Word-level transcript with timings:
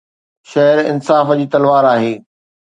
شهر 0.51 0.77
انصاف 0.91 1.27
جي 1.37 1.45
تلوار 1.53 1.85
آهي 1.95 2.13